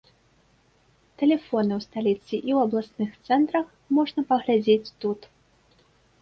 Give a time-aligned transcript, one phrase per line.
[1.21, 3.65] Тэлефоны ў сталіцы і ў абласных цэнтрах
[3.99, 5.29] можна паглядзець тут.